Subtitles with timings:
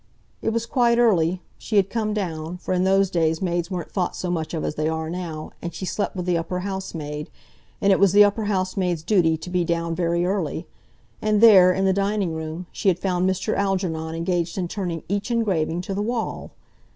[0.41, 4.31] It was quite early; she had come down—for in those days maids weren't thought so
[4.31, 7.29] much of as they are now, and she slept with the upper housemaid,
[7.79, 11.93] and it was the upper housemaid's duty to be down very early—and, there, in the
[11.93, 13.53] dining room, she had found Mr.
[13.55, 16.49] Algernon engaged in turning each engraving to the wall!